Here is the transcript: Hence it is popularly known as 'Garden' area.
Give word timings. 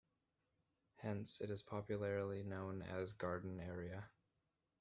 Hence 0.95 1.41
it 1.41 1.51
is 1.51 1.61
popularly 1.61 2.41
known 2.41 2.81
as 2.81 3.11
'Garden' 3.11 3.59
area. 3.59 4.09